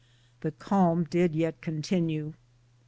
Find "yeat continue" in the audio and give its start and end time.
1.35-2.33